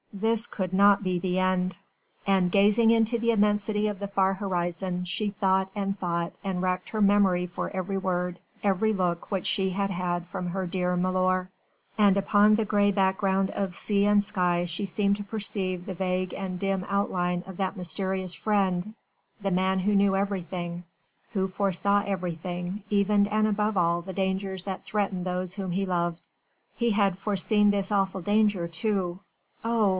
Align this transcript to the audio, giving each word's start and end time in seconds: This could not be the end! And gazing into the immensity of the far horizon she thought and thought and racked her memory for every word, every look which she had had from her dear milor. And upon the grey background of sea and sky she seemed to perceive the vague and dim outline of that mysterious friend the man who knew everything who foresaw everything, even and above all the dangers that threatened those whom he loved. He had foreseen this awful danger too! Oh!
This 0.13 0.45
could 0.47 0.73
not 0.73 1.03
be 1.03 1.19
the 1.19 1.39
end! 1.39 1.77
And 2.27 2.51
gazing 2.51 2.91
into 2.91 3.17
the 3.17 3.31
immensity 3.31 3.87
of 3.87 3.99
the 3.99 4.07
far 4.07 4.33
horizon 4.33 5.05
she 5.05 5.29
thought 5.29 5.69
and 5.75 5.97
thought 5.97 6.33
and 6.43 6.61
racked 6.61 6.89
her 6.89 7.01
memory 7.01 7.45
for 7.45 7.69
every 7.73 7.97
word, 7.97 8.39
every 8.63 8.93
look 8.93 9.31
which 9.31 9.45
she 9.45 9.69
had 9.69 9.89
had 9.89 10.25
from 10.27 10.47
her 10.47 10.65
dear 10.67 10.97
milor. 10.97 11.49
And 11.97 12.17
upon 12.17 12.55
the 12.55 12.65
grey 12.65 12.91
background 12.91 13.51
of 13.51 13.75
sea 13.75 14.05
and 14.05 14.21
sky 14.23 14.65
she 14.65 14.85
seemed 14.85 15.17
to 15.17 15.23
perceive 15.23 15.85
the 15.85 15.93
vague 15.93 16.33
and 16.33 16.59
dim 16.59 16.85
outline 16.89 17.43
of 17.47 17.57
that 17.57 17.77
mysterious 17.77 18.33
friend 18.33 18.95
the 19.39 19.51
man 19.51 19.79
who 19.79 19.95
knew 19.95 20.15
everything 20.15 20.83
who 21.33 21.47
foresaw 21.47 22.03
everything, 22.05 22.83
even 22.89 23.27
and 23.27 23.47
above 23.47 23.77
all 23.77 24.01
the 24.01 24.13
dangers 24.13 24.63
that 24.63 24.83
threatened 24.83 25.25
those 25.25 25.53
whom 25.53 25.71
he 25.71 25.85
loved. 25.85 26.27
He 26.75 26.89
had 26.91 27.17
foreseen 27.19 27.69
this 27.71 27.91
awful 27.91 28.21
danger 28.21 28.67
too! 28.67 29.19
Oh! 29.63 29.89